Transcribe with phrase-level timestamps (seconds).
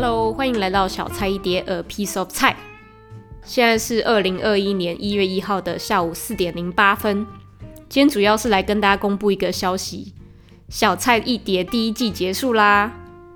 [0.00, 2.56] Hello，欢迎来到小菜一碟，A piece of 菜。
[3.42, 7.26] 现在是二零二一年一月一号的下午四点零八分。
[7.88, 10.14] 今天主要是来跟大家公布一个消息：
[10.68, 12.92] 小菜一碟第一季结束啦！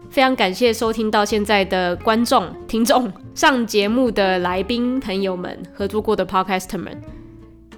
[0.08, 6.96] 非常感谢收听到现在的观众、听众、上节目的来宾朋友们、合作过的 Podcaster 们。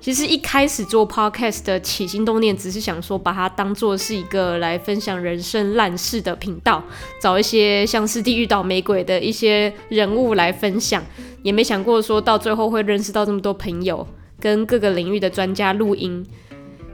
[0.04, 6.84] 其实一开始做 podcast 的起心动念，只是想说把它当做是一个来分享人生烂事的频道，
[7.18, 11.02] 找一些像是地狱倒霉鬼的一些人物来分享，
[11.42, 14.06] 也没想过说到最后会认识到这么多朋友，
[14.38, 16.22] 跟各个领域的专家录音，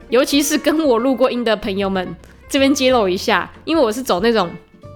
[0.07, 2.15] 尤其是跟我录过音的朋友们，
[2.47, 4.49] 这边揭露一下，因为我是走那种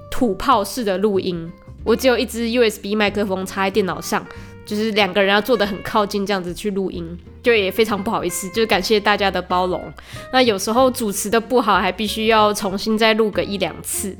[0.09, 1.51] 土炮式的录音，
[1.84, 4.25] 我只有一支 USB 麦克风插在电脑上。
[4.65, 9.93] 就是两个人要坐得很靠近，这样子去录音，就也非常不好意思，就是感谢大家的包容。
[10.33, 14.17] 那有时候主持的不好，还必须要重新再录个一两次。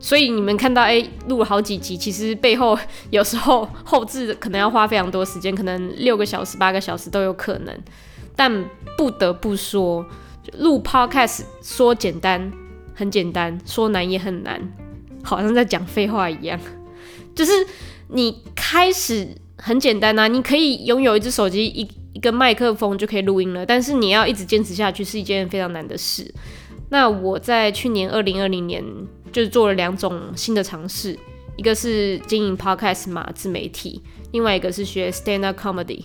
[0.00, 2.76] 所以你们看到，哎、录了好几集，其实背后
[3.10, 7.74] 有时候后置可能要花非常多时间，可能六个小时、八个小时都有可能。
[8.34, 8.64] 但
[8.98, 10.04] 不得不说，
[10.58, 12.52] 录 Podcast 说简单
[12.94, 14.60] 很简单，说难也很难，
[15.22, 16.58] 好像在讲废话一样。
[17.36, 17.52] 就是
[18.08, 19.28] 你开始。
[19.58, 23.64] 很简单呐、啊，你可以拥有一只手机、一一个麦克风就可以录音了。
[23.64, 26.32] 但是你要一直坚持下去是一件非常难的事。
[26.90, 28.84] 那我在去年二零二零年
[29.32, 31.18] 就做了两种新的尝试，
[31.56, 34.00] 一个是经营 podcast 嘛，自媒体，
[34.32, 36.04] 另外一个是学 stand up comedy。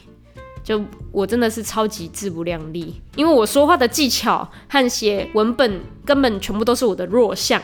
[0.63, 0.79] 就
[1.11, 7.61] 我真的是超级自不量力，因为我说话的技巧和写文本根本全部都是我的弱项。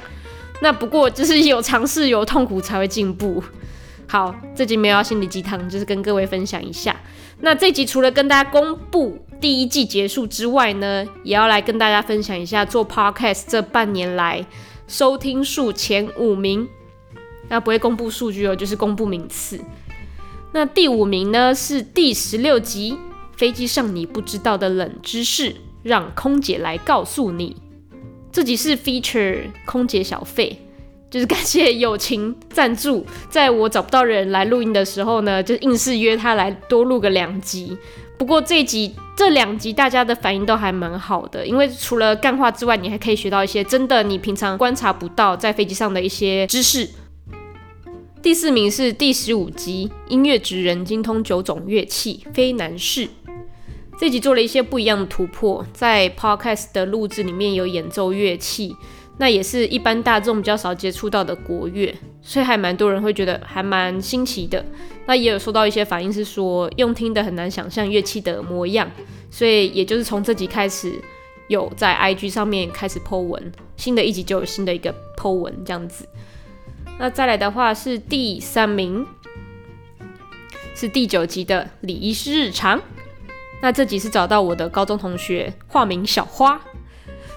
[0.62, 3.44] 那不过就是有尝试有痛苦才会进步。
[4.10, 6.96] 好，这集没有要心理鸡汤，就是跟各位分享一下。
[7.42, 14.46] 那这集除了跟大家公布第一季结束之外呢，也要来跟大家分享一下做 podcast 这半年来
[14.88, 16.68] 收听数前五名。
[17.50, 19.60] 那不会公布数据哦，就是公布名次。
[20.54, 22.94] 那第五名呢是第十六集
[23.38, 25.52] 《飞机上你不知道的冷知识》，
[25.84, 27.58] 让空姐来告诉你。
[28.32, 30.67] 这集是 feature 空姐小费。
[31.10, 37.78] 就是感谢友情赞助，在我找不到人来录音的时候呢，就硬是约他来多录个两集。
[38.18, 46.90] 不过这一集这两集大家的反应都还蛮好的，因为除了干话之外，你还可以学到一些真的你平常观察不到在飞机上的一些知识。
[48.22, 53.08] 第四名是第十五集，音乐职人精通九种乐器，非难事。
[54.00, 58.76] 这集做了一些不一样的突破，在 Podcast 的录制里面有演奏乐器。
[59.18, 64.64] 那也是一般大众比较少接触到的国乐，所以还蛮多人会觉得还蛮新奇的。
[65.08, 68.90] 那也有收到一些反应是说，用听的很难想象乐器的模样，
[69.32, 70.94] 所以也就是从这集开始，
[71.48, 76.08] 有在 IG 上面开始 po 文，新的一集就有新的一个 po 文这样子。
[77.00, 79.06] 那再来的话是第三名，
[80.76, 82.80] 是第九集的礼仪师日常。
[83.62, 86.62] 那这集是找到我的高中同学，化名小花。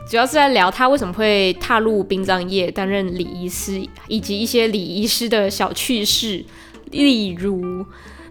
[0.08, 6.44] 主要是在聊他为什么会踏入殡葬业担任礼仪师，以及一些礼仪师的小趣事。
[6.90, 7.86] 例如，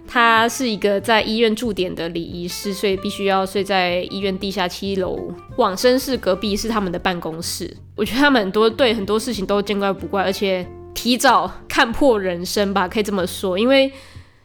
[0.05, 7.73] 他是一个在医院驻点的礼仪师，所以必须要睡在医院地下七楼，往生室隔壁是他们的办公室。
[7.95, 13.57] 我觉得他们很多对很多事情都见怪不怪，而且提早看破人生吧，可以这么说。
[13.57, 13.89] 因为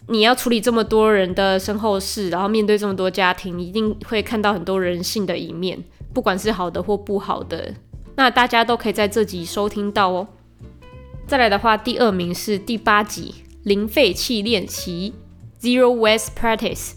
[0.07, 5.83] 你要处理这么多人的身后事，然后面对这么多家庭，一定会看到很多人性的一面。
[6.15, 7.75] 不管是好的或不好的，
[8.15, 10.29] 那大家都可以在这集收听到哦。
[11.27, 15.13] 再来的话，第二名是第八集零废弃练习
[15.61, 16.93] （Zero Waste Practice）。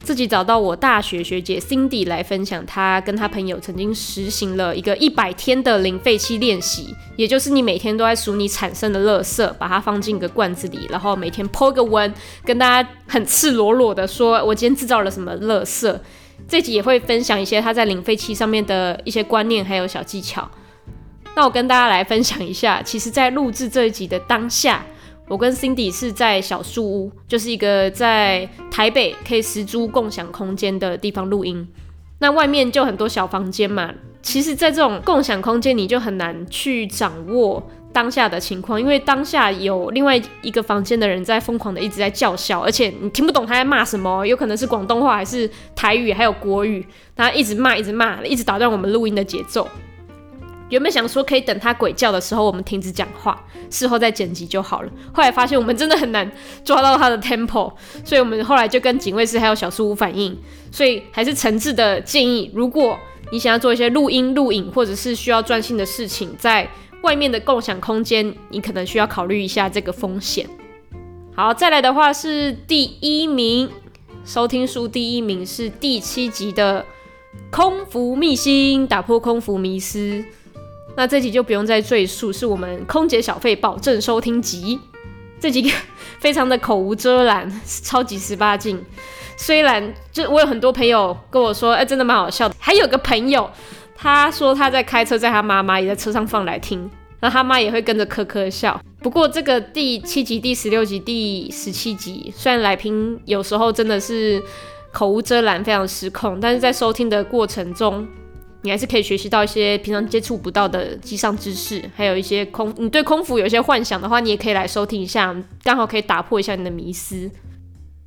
[0.00, 15.98] 自己找到我大学学姐 Cindy 来分享，她跟她朋友曾经实行了一个一百天的零废弃练习，也就是你每天都在数你产生的垃圾，把它放进一个罐子里，然后每天 po 个文，跟大家很赤裸裸的说，我今天制造了什么垃圾。
[16.48, 20.50] 这集也会分享一些他在零废弃上面的一些观念，还有小技巧。
[21.36, 24.84] 那我跟大家来分享一下，其实，在录制这一集的当下，
[25.28, 31.68] 我跟 Cindy 是在小树屋，就是一个在台北可以实租共享空间的地方录音。
[32.18, 37.62] 那外面就很多小房间嘛，其实，在这种共享空间，你就很难去掌握。
[37.92, 46.86] 当下的情况，因为当下有另外一个房间的人在疯狂的一直在叫嚣，而且你听不懂他在骂什么，有可能是广东话还是台语，还有国语，
[47.16, 49.66] 他一直骂，一直骂，一直打断我们录音的节奏。
[50.68, 54.92] 原本想说可以等他鬼叫的时候，我们停止讲话，事后再剪辑就好了。
[55.14, 56.30] 后来发现我们真的很难
[56.62, 57.72] 抓到他的 tempo，
[58.04, 60.38] 所以我们后来就跟警卫室还有小树屋反映，
[60.70, 62.98] 所以还是诚挚的建议，如果
[63.32, 66.68] 你想要做一些录音、录影或者是需要专心的事情，在
[67.02, 70.48] 外面的共享空间，你可能需要考虑一下这个风险。
[71.34, 73.70] 好，再来的话是第一名，
[74.24, 76.84] 收听数第一名是第七集的
[77.50, 80.24] 空服秘辛，打破空服迷思。
[80.96, 84.80] 那这集就不用再赘述，是我们空姐小费保证收听集。
[85.38, 85.70] 这几个
[86.18, 88.84] 非常的口无遮拦，超级十八禁。
[89.36, 92.54] 虽然就我有很多朋友跟我说，哎、真的蛮好笑的。
[92.58, 93.48] 还有个朋友，
[94.00, 96.88] 他说他在开车，在他妈妈也在车上放来听，
[97.20, 98.80] 那他妈也会跟着呵呵笑。
[99.02, 104.40] 不过这个第七集、第十六集、第十七集，虽然来宾有时候真的是
[104.92, 108.06] 口无遮拦，非常失控，但是在收听的过程中，
[108.62, 115.34] 你还是可以学习到一些平常接触不到的机上知识，还有一些空，你对空服有些幻想的话，你也可以来收听一下，
[115.64, 117.28] 刚好可以打破一下你的迷思。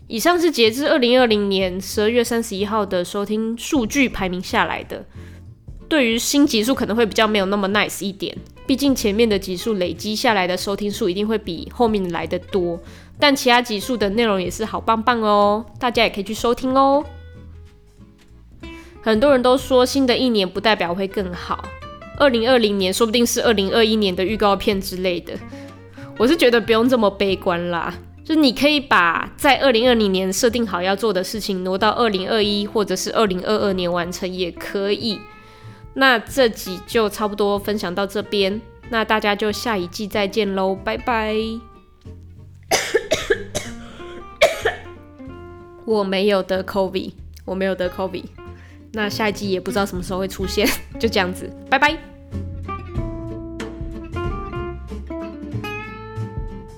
[0.07, 5.05] 以上是截至二零二零年十二月三十一号的收听数据排名下来的。
[5.91, 8.33] 对于新集数可能会比较没有那么 nice 一点，
[8.65, 12.79] 毕竟前面的集数累积下来的收听数一定会比后面来的多。
[13.19, 17.03] 但其他集数的内容也是好棒棒哦，大家也可以去收听哦。
[19.01, 21.61] 很多人都说新的一年不代表会更好，
[22.17, 25.33] 二零二零年说不定是二零二一年的预告片之类的。
[26.17, 27.93] 我是觉得不用这么悲观啦，
[28.23, 35.19] 就你可以把在二零二零年设定好要做的事情挪到二零二一或者是二零二二年完成也可以。
[35.93, 41.35] 那这集就差不多分享到这边，那大家就下一季再见喽，拜拜。
[45.85, 47.11] 我没有得 COVID，
[47.45, 48.23] 我没有得 COVID。
[48.93, 50.67] 那下一季也不知道什么时候会出现，
[50.99, 52.10] 就这样子，拜拜。